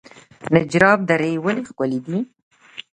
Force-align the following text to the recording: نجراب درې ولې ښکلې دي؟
نجراب 0.53 0.99
درې 1.09 1.31
ولې 1.43 1.61
ښکلې 1.69 1.99
دي؟ 2.05 2.17